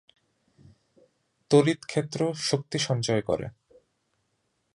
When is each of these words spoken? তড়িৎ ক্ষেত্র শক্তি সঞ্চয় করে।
তড়িৎ 1.51 1.79
ক্ষেত্র 1.85 2.19
শক্তি 2.41 2.77
সঞ্চয় 2.79 3.21
করে। 3.21 3.47